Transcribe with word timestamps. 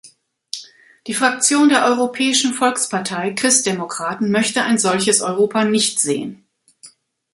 Die 1.05 1.13
Fraktion 1.13 1.69
der 1.69 1.85
Europäischen 1.85 2.55
Volkspartei 2.55 3.33
Christdemokraten 3.33 4.31
möchte 4.31 4.63
ein 4.63 4.79
solches 4.79 5.21
Europa 5.21 5.63
nicht 5.63 5.99
sehen. 5.99 6.43